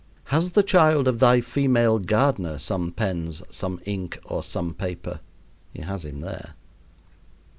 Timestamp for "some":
2.57-2.91, 3.51-3.79, 4.41-4.73